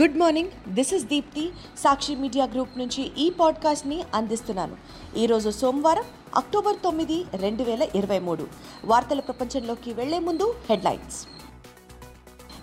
[0.00, 4.76] Good morning this is Deepthi Sakshi media group నుంచి ఈ పాడ్కాస్ట్ని అందిస్తున్నాను.
[5.16, 6.04] ఈరోజు సోమవారం
[6.34, 8.46] అక్టోబర్ తొమ్మిది రెండు వేల ఇరవై మూడు.
[8.84, 11.26] వార్తల ప్రపంచంలోకి వెళ్ళే ముందు హెడ్లైన్స్.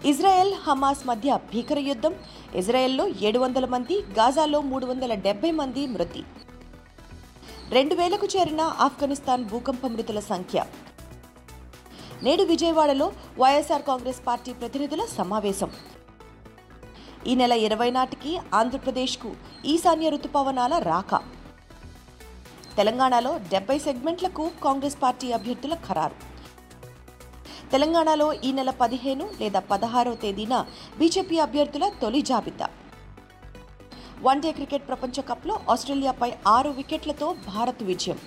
[0.05, 2.15] ఇజ్రాయెల్ హమాస్ మధ్య భీకర యుద్ధం.
[2.55, 6.23] ఇజ్రాయెల్లో ఏడు వందల మంది గాజాలో మూడు వందల డెబ్బై మంది మృతి.
[7.69, 10.65] రెండు వేలకు చేరిన ఆఫ్ఘనిస్తాన్ భూకంప మృతుల సంఖ్య.
[12.23, 15.71] నేడు విజయవాడలో వైఎస్ఆర్ కాంగ్రెస్ పార్టీ ప్రతినిధుల సమావేశం.
[17.27, 21.15] ఈ నెల ఇరవై నాటికి ఆంధ్రప్రదేశ్కు ఈశాన్య రుతుపవనాల రాక.
[22.77, 26.15] తెలంగాణలో డెబ్బై సెగ్మెంట్లకు కాంగ్రెస్ పార్టీ అభ్యర్థుల ఖరారు.
[27.69, 30.65] తెలంగాణలో ఈ నెల పదిహేను లేదా పదహారవ తేదీన
[30.97, 32.69] బీజేపీ అభ్యర్థుల తొలి జాబితా.
[34.21, 38.19] వన్డే క్రికెట్ ప్రపంచ కప్లో ఆస్ట్రేలియాపై ఆరు వికెట్లతో భారత్ విజయం.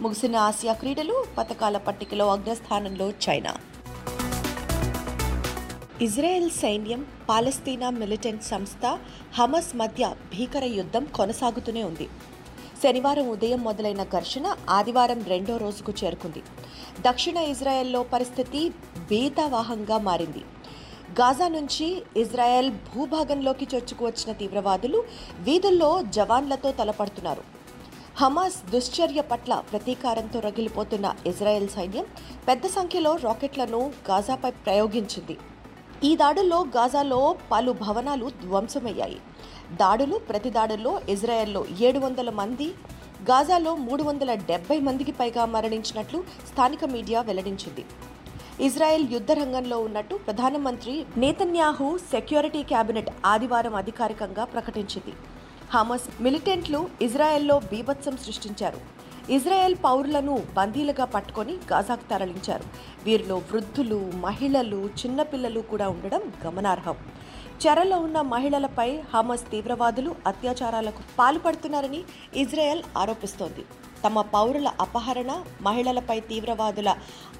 [0.00, 3.56] ముగిసిన ఆసియా క్రీడలు పథకాల పట్టికలో అగ్రస్థానంలో చైనా.
[6.04, 8.84] ఇజ్రాయెల్ సైన్యం పాలస్తీనా మిలిటెంట్ సంస్థ
[9.38, 12.06] హమస్ మధ్య భీకర యుద్ధం కొనసాగుతూనే ఉంది.
[12.82, 16.42] శనివారం ఉదయం మొదలైన ఘర్షణ ఆదివారం రెండో రోజుకు చేరుకుంది.
[17.00, 18.62] దక్షిణ ఇజ్రాయెల్లో పరిస్థితి
[19.10, 20.42] భీతావాహంగా మారింది.
[21.20, 25.04] గాజా నుంచి ఇజ్రాయెల్ భూభాగంలోకి చొచ్చుకు వచ్చిన తీవ్రవాదులు
[25.40, 27.44] వీధుల్లో జవాన్లతో తలపడుతున్నారు.
[28.16, 32.06] హమాస్ దుశ్చర్య పట్ల ప్రతీకారంతో రగిలిపోతున్న ఇజ్రాయెల్ సైన్యం
[32.48, 35.38] పెద్ద సంఖ్యలో రాకెట్లను గాజాపై ప్రయోగించింది.
[36.04, 39.16] ఈ దాడుల్లో గాజాలో పలు భవనాలు ధ్వంసమయ్యాయి.
[39.72, 42.68] దాడులు ప్రతి దాడుల్లో ఇజ్రాయెల్లో ఏడు వందల మంది
[43.30, 47.84] గాజాలో మూడు వందల డెబ్బై మందికి పైగా మరణించినట్లు స్థానిక మీడియా వెల్లడించింది.
[48.60, 55.12] ఇజ్రాయెల్ యుద్ధ రంగంలో ఉన్నట్టు ప్రధానమంత్రి నేతన్యాహు సెక్యూరిటీ కేబినెట్ ఆదివారం అధికారికంగా ప్రకటించింది.
[55.70, 58.80] హమస్ మిలిటెంట్లు ఇజ్రాయెల్లో బీభత్సం సృష్టించారు.
[59.34, 62.64] ఇజ్రాయెల్ పౌరులను బందీలుగా పట్టుకొని గాజాకు తరలించారు.
[63.04, 66.96] వీరిలో వృద్ధులు మహిళలు చిన్నపిల్లలు కూడా ఉండడం గమనార్హం.
[67.62, 72.02] చెరలో ఉన్న మహిళలపై హమస్ తీవ్రవాదులు అత్యాచారాలకు పాల్పడుతున్నారని
[72.36, 73.64] ఇజ్రాయెల్ ఆరోపిస్తోంది.
[74.04, 76.90] తమ పౌరుల అపహరణ మహిళలపై తీవ్రవాదుల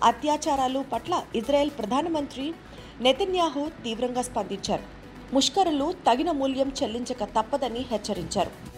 [0.04, 2.53] అత్యాచారాలు పట్ల ఇజ్రాయెల్ ప్రధానమంత్రి
[3.00, 4.87] నెతన్యాహు తీవ్రంగా స్పందించారు.
[5.34, 8.69] ముష్కరులు తగిన మూల్యం చెల్లించక తప్పదని హెచ్చరించారు.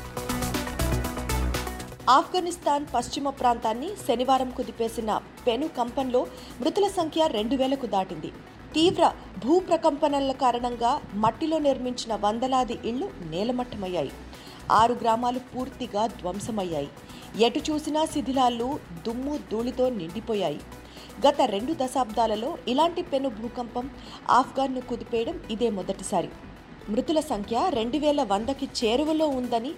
[2.16, 5.10] ఆఫ్ఘనిస్తాన్ పశ్చిమ ప్రాంతాన్ని శనివారం కుదిపేసిన
[5.46, 6.20] పెను కంపంలో
[6.60, 8.30] మృతుల సంఖ్య రెండు వేలకు దాటింది.
[8.74, 9.04] తీవ్ర
[9.44, 10.92] భూ ప్రకంపనల కారణంగా
[11.24, 14.12] మట్టిలో నిర్మించిన వందలాది ఇళ్ళు నేలమట్టమయ్యాయి.
[14.70, 16.90] ఆరు గ్రామాలు పూర్తిగా ధ్వంసమయ్యాయి.
[17.46, 18.68] ఎటు చూసినా శిథిలాలు
[19.06, 20.60] దుమ్ము ధూళితో నిండిపోయాయి.
[21.26, 23.86] గత రెండు దశాబ్దాలలో ఇలాంటి పెను భూకంపం
[24.30, 26.30] ఆఫ్ఘన్ను కుదిపేయడం ఇదే మొదటిసారి.
[26.88, 29.72] మృతుల సంఖ్య రెండు వేల వందకి చేరువలో ఉందని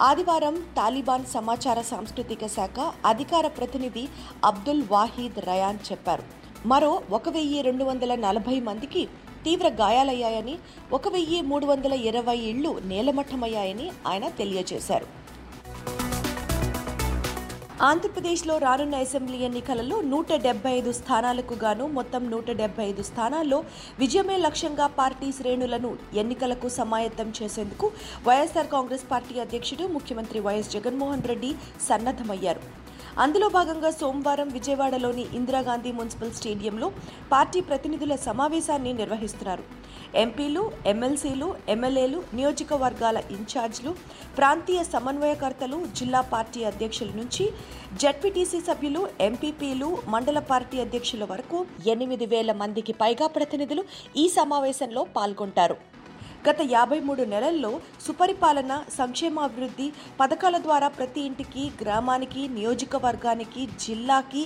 [0.00, 4.08] ఆదివారం తాలిబాన్ సమాచార సాంస్కృతిక శాఖ అధికార ప్రతినిధి
[4.44, 6.22] అబ్దుల్ వాహీద్ రయాన్ చెప్పారు.
[6.66, 9.08] మరో ఒక వెయ్యి రెండు వందల నలభై మందికి
[9.44, 10.58] తీవ్ర గాయాలయ్యాయని
[10.92, 15.06] ఒక వెయ్యి మూడు వందల ఇరవై ఇళ్ళు నేలమట్టమయ్యాయని ఆయన తెలియజేశారు.
[17.84, 23.58] ఆంధ్రప్రదేశ్లో రానున్న అసెంబ్లీ ఎన్నికలలో నూట డెబ్బై ఐదు స్థానాలకు గాను మొత్తం నూట డెబ్బై ఐదు స్థానాల్లో
[23.98, 25.90] విజయమే లక్ష్యంగా పార్టీ శ్రేణులను
[26.22, 27.88] ఎన్నికలకు సమాయత్తం చేసేందుకు
[28.28, 31.52] వైఎస్ఆర్ కాంగ్రెస్ పార్టీ అధ్యక్షుడు ముఖ్యమంత్రి వైఎస్ జగన్మోహన్ రెడ్డి
[31.88, 32.62] సన్నద్ధమయ్యారు.
[33.22, 36.88] అందులో భాగంగా సోమవారం విజయవాడలోని ఇందిరాగాంధీ మున్సిపల్ స్టేడియంలో
[37.32, 39.64] పార్టీ ప్రతినిధుల సమావేశాన్ని నిర్వహిస్తున్నారు.
[40.22, 40.62] ఎంపీలు
[40.92, 43.92] ఎమ్మెల్సీలు ఎమ్మెల్యేలు నియోజకవర్గాల ఇన్ఛార్జ్లు
[44.38, 47.46] ప్రాంతీయ సమన్వయకర్తలు జిల్లా పార్టీ అధ్యక్షుల నుంచి
[48.02, 51.60] జడ్పీటీసీ సభ్యులు ఎంపీపీలు మండల పార్టీ అధ్యక్షుల వరకు
[51.94, 53.84] ఎనిమిది వేల మందికి పైగా ప్రతినిధులు
[54.22, 55.78] ఈ సమావేశంలో పాల్గొంటారు.
[56.46, 57.70] గత యాభై మూడు నెలల్లో
[58.04, 59.86] సుపరిపాలన సంక్షేమాభివృద్ధి
[60.20, 64.42] పథకాల ద్వారా ప్రతి ఇంటికి గ్రామానికి నియోజకవర్గానికి జిల్లాకి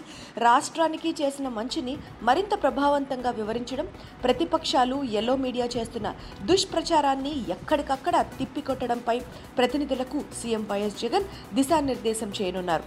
[0.46, 1.94] రాష్ట్రానికి చేసిన మంచిని
[2.28, 3.86] మరింత ప్రభావవంతంగా వివరించడం
[4.24, 6.10] ప్రతిపక్షాలు ఎల్లో మీడియా చేస్తున్న
[6.50, 9.16] దుష్ప్రచారాన్ని ఎక్కడికక్కడ తిప్పికొట్టడంపై
[9.60, 11.28] ప్రతినిధులకు సీఎం వైఎస్ జగన్
[11.58, 12.86] దిశానిర్దేశం చేయనున్నారు.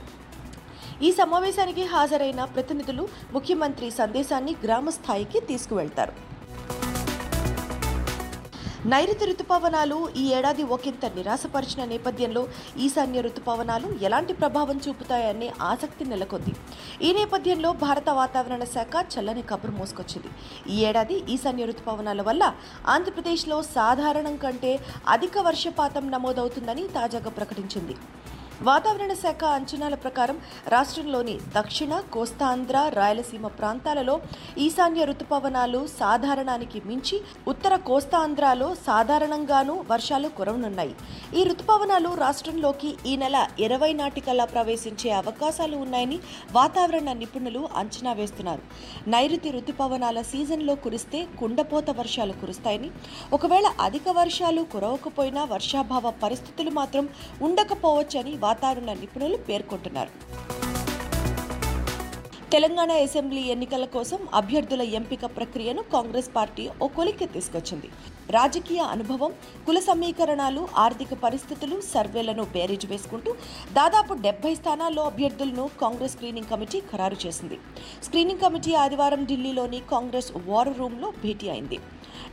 [1.08, 6.14] ఈ సమావేశానికి హాజరైన ప్రతినిధులు ముఖ్యమంత్రి సందేశాన్ని గ్రామ స్థాయికి తీసుకువెళ్తారు.
[8.92, 12.42] నైరుతి రుతుపవనాలు ఈ ఏడాది ఒకంత నిరాశపరిచిన నేపథ్యంలో
[12.86, 16.54] ఈశాన్య రుతుపవనాలు ఎలాంటి ప్రభావం చూపుతాయనే ఆసక్తి నెలకొంది.
[17.08, 20.32] ఈ నేపథ్యంలో భారత వాతావరణ శాఖ చల్లని కబురు మోసుకొచ్చింది.
[20.74, 22.44] ఈ ఏడాది ఈశాన్య రుతుపవనాల వల్ల
[22.96, 24.74] ఆంధ్రప్రదేశ్లో సాధారణం కంటే
[25.16, 27.96] అధిక వర్షపాతం నమోదవుతుందని తాజాగా ప్రకటించింది.
[28.62, 34.16] వాతావరణ శాఖ అంచనాల ప్రకారం రాష్ట్రంలోని దక్షిణ కోస్తాంధ్ర రాయలసీమ ప్రాంతాలలో
[34.58, 37.18] ఈశాన్య రుతుపవనాలు సాధారణానికి మించి
[37.48, 40.94] ఉత్తర కోస్తాంధ్రలో సాధారణంగానూ వర్షాలు కురవనున్నాయి.
[41.40, 46.20] ఈ రుతుపవనాలు రాష్ట్రంలోకి ఈ నెల ఇరవై నాటికల్లా ప్రవేశించే అవకాశాలు ఉన్నాయని
[46.52, 48.64] వాతావరణ నిపుణులు అంచనా వేస్తున్నారు.
[49.08, 52.92] నైరుతి రుతుపవనాల సీజన్లో కురిస్తే కుండపోత వర్షాలు కురుస్తాయని
[53.34, 57.10] ఒకవేళ అధిక వర్షాలు కురవకపోయినా వర్షాభావ పరిస్థితులు మాత్రం
[57.42, 60.14] ఉండకపోవచ్చని వాతావరణ నిపుణులు పేర్కొంటున్నారు.
[62.54, 67.88] తెలంగాణ అసెంబ్లీ ఎన్నికల కోసం అభ్యర్థుల ఎంపిక ప్రక్రియను కాంగ్రెస్ పార్టీ ఓ కొలిక్కి తీసుకొచ్చింది.
[68.36, 69.32] రాజకీయ అనుభవం
[69.68, 73.32] కుల సమీకరణాలు ఆర్థిక పరిస్థితులు సర్వేలను బేరీజు వేసుకుంటూ
[73.80, 77.60] దాదాపు డెబ్బై స్థానాల్లో అభ్యర్థులను కాంగ్రెస్ స్క్రీనింగ్ కమిటీ ఖరారు చేసింది.
[78.06, 81.80] స్క్రీనింగ్ కమిటీ ఆదివారం ఢిల్లీలోని కాంగ్రెస్ వార్ రూమ్లో భేటీ అయింది.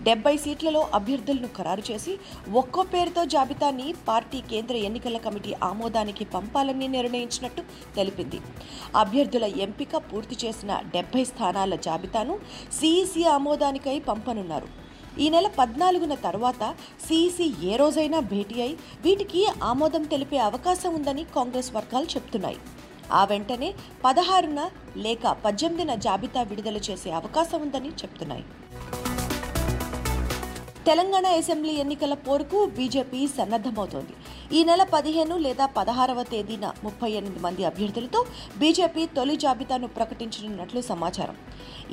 [0.07, 2.13] డెబ్బై సీట్లలో అభ్యర్థులను ఖరారు చేసి
[2.61, 7.63] ఒక్కో పేరుతో జాబితాని పార్టీ కేంద్ర ఎన్నికల కమిటీ ఆమోదానికి పంపాలని నిర్ణయించినట్టు
[7.97, 8.39] తెలిపింది.
[9.03, 12.37] అభ్యర్థుల ఎంపిక పూర్తి చేసిన డెబ్బై స్థానాల జాబితాను
[12.79, 14.71] సిఈసి ఆమోదానికై పంపనున్నారు.
[15.23, 16.63] ఈ నెల పద్నాలుగున తర్వాత
[17.07, 18.75] సిఈసి ఏ రోజైనా భేటీ అయి
[19.05, 22.59] వీటికి ఆమోదం తెలిపే అవకాశం ఉందని కాంగ్రెస్ వర్గాలు చెప్తున్నాయి.
[23.21, 23.71] ఆ వెంటనే
[24.05, 24.61] పదహారున
[25.07, 28.47] లేక పద్దెనిమిదిన జాబితా విడుదల చేసే అవకాశం ఉందని చెప్తున్నాయి.
[30.87, 34.15] తెలంగాణ అసెంబ్లీ ఎన్నికల పోరుకు బీజేపీ సన్నద్ధమవుతోంది.
[34.57, 38.21] ఈ నెల పదిహేను లేదా పదహారవ తేదీన ముప్పై ఎనిమిది మంది అభ్యర్థులతో
[38.61, 41.37] బీజేపీ తొలి జాబితాను ప్రకటించనున్నట్లు సమాచారం.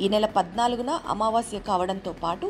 [0.04, 2.50] ఈ నెల పద్నాలుగున అమావాస్య కావడంతో పాటు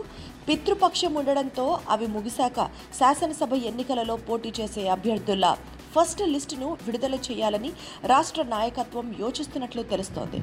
[0.49, 2.59] పితృపక్షం ఉండడంతో అవి ముగిశాక
[2.99, 5.47] శాసనసభ ఎన్నికలలో పోటీ చేసే అభ్యర్థుల
[5.95, 7.69] ఫస్ట్ లిస్టును విడుదల చేయాలని
[8.13, 10.41] రాష్ట్ర నాయకత్వం యోచిస్తున్నట్లు తెలుస్తోంది.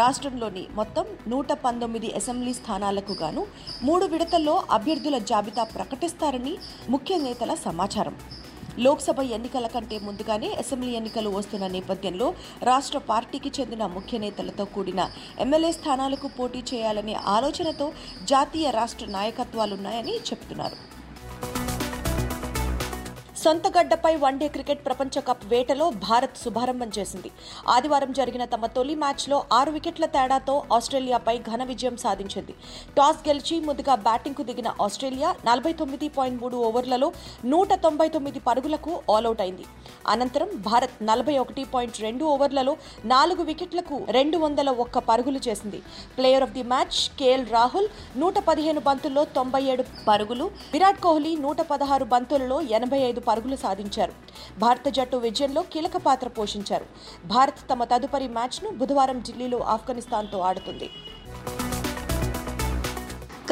[0.00, 3.42] రాష్ట్రంలోని మొత్తం నూట పంతొమ్మిది అసెంబ్లీ స్థానాలకు గాను
[3.82, 6.54] మూడు విడతల్లో అభ్యర్థుల జాబితా ప్రకటిస్తారని
[6.88, 8.16] ముఖ్య నేతల సమాచారం.
[8.78, 12.28] లోక్సభ ఎన్నికల కంటే ముందుగానే అసెంబ్లీ ఎన్నికలు వస్తున్న నేపథ్యంలో
[12.62, 15.00] రాష్ట్ర పార్టీకి చెందిన ముఖ్య నేతలతో కూడిన
[15.40, 17.88] ఎమ్మెల్యే స్థానాలకు పోటీ చేయాలనే ఆలోచనతో
[18.28, 20.78] జాతీయ రాష్ట్ర నాయకత్వాలున్నాయని చెబుతున్నారు
[23.42, 27.30] సొంత గడ్డపై వన్డే క్రికెట్ ప్రపంచ కప్ వేటలో భారత్ శుభారంభం చేసింది.
[27.74, 32.54] ఆదివారం జరిగిన తమ తొలి మ్యాచ్లో ఆరు వికెట్ల తేడాతో ఆస్ట్రేలియాపై ఘన విజయం సాధించింది.
[32.96, 37.08] టాస్ గెలిచి ముందుగా బ్యాటింగ్కు దిగిన ఆస్ట్రేలియా నలభై తొమ్మిది పాయింట్ మూడు ఓవర్లలో
[37.52, 39.66] నూట తొంభై తొమ్మిది పరుగులకు ఆల్అవుట్ అయింది
[40.14, 42.74] అనంతరం భారత్ నలభై ఒకటి పాయింట్ రెండు ఓవర్లలో
[43.14, 45.80] నాలుగు వికెట్లకు రెండు వందల ఒక్క పరుగులు చేసింది.
[46.18, 47.88] Player of the match KL Rahul
[48.24, 50.46] నూట పదిహేను బంతుల్లో తొంభై ఏడు పరుగులు
[50.76, 54.14] విరాట్ కోహ్లీ నూట పదహారు బంతులలో ఎనభై ఐదు పరుగులు సాధించారు.
[54.58, 56.86] భారత జట్టు విజయంలో కీలక పాత్ర పోషించారు.
[57.26, 60.90] భారత్ తమ తదుపరి మ్యాచ్ను బుధవారం ఢిల్లీలో ఆఫ్ఘనిస్తాన్తో ఆడుతుంది.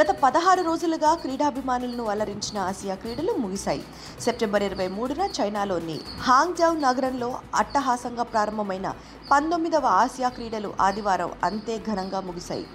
[0.00, 3.82] గత పదహారు రోజులుగా క్రీడాభిమానులను అలరించిన ఆసియా క్రీడలు ముగిశాయి.
[4.20, 8.88] సెప్టెంబర్ ఇరవై మూడున చైనాలోని హాంగ్జౌ నగరంలో అట్టహాసంగా ప్రారంభమైన
[9.30, 12.66] పంతొమ్మిదవ ఆసియా క్రీడలు ఆదివారం అంతే ఘనంగా ముగిశాయి.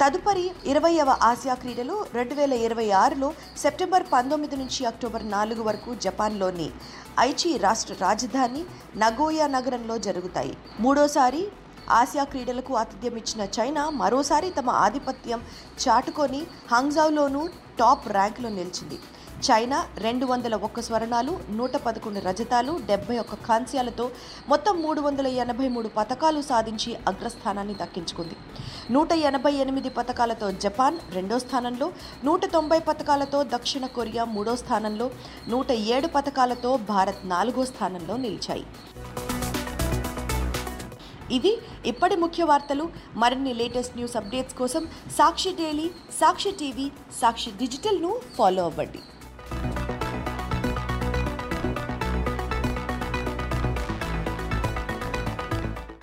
[0.00, 3.28] తదుపరి ఇరవైవ ఆసియా క్రీడలు రెండు వేల ఇరవై ఆరులో
[3.62, 6.66] సెప్టెంబర్ పంతొమ్మిది నుంచి అక్టోబర్ నాలుగు వరకు జపాన్లోని
[7.20, 8.62] ఐచి రాష్ట్ర రాజధాని
[9.02, 10.54] నగోయా నగరంలో జరుగుతాయి.
[10.84, 11.42] మూడోసారి
[12.00, 15.42] ఆసియా క్రీడలకు ఆతిథ్యం ఇచ్చిన చైనా మరోసారి తమ ఆధిపత్యం
[15.82, 16.42] చాటుకొని
[16.72, 17.42] హంగ్జావ్లోనూ
[17.80, 18.98] టాప్ ర్యాంకులో నిలిచింది.
[19.44, 24.10] చైనా రెండు వందల ఒక్క స్వర్ణాలు నూట పదకొండు రజతాలు డెబ్బై ఒక్క కాంస్యాలతో
[24.48, 28.36] మొత్తం మూడు వందల ఎనభై మూడు పథకాలు సాధించి అగ్రస్థానాన్ని దక్కించుకుంది.
[28.92, 31.92] నూట ఎనభై ఎనిమిది పథకాలతో జపాన్ రెండో స్థానంలో
[32.24, 35.10] నూట తొంభై పథకాలతో దక్షిణ కొరియా మూడో స్థానంలో
[35.48, 38.66] నూట ఏడు పథకాలతో భారత్ నాలుగో స్థానంలో నిలిచాయి.
[41.34, 42.88] ఇది ఇప్పటి ముఖ్య వార్తలు.
[43.14, 44.88] మరిన్ని లేటెస్ట్ న్యూస్ అప్డేట్స్ కోసం
[45.18, 45.90] సాక్షి డైలీ
[46.20, 46.90] సాక్షి టీవీ
[47.20, 48.98] సాక్షి డిజిటల్ను ఫాలో అవ్వండి.